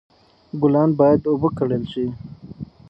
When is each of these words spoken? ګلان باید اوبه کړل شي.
ګلان 0.61 0.89
باید 0.99 1.21
اوبه 1.29 1.49
کړل 1.57 1.83
شي. 1.91 2.05